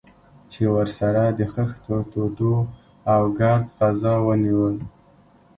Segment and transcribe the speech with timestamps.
[0.51, 2.55] چې ورسره د خښتو ټوټو
[3.13, 4.75] او ګرد فضا ونیول.